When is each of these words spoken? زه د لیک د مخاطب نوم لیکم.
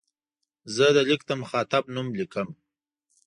زه 0.75 0.85
د 0.95 0.97
لیک 1.07 1.21
د 1.27 1.31
مخاطب 1.41 1.83
نوم 1.95 2.07
لیکم. 2.19 2.47